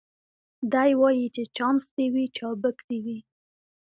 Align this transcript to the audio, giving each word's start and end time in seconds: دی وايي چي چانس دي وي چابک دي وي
دی 0.71 0.91
وايي 1.01 1.27
چي 1.35 1.43
چانس 1.57 1.83
دي 1.95 2.05
وي 2.13 2.25
چابک 2.37 2.77
دي 2.87 2.97
وي 3.05 3.17